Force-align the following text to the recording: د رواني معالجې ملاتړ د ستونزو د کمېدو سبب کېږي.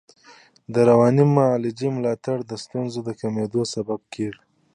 د 0.73 0.75
رواني 0.89 1.25
معالجې 1.35 1.87
ملاتړ 1.97 2.37
د 2.45 2.51
ستونزو 2.63 2.99
د 3.07 3.09
کمېدو 3.21 3.61
سبب 3.73 3.99
کېږي. 4.13 4.41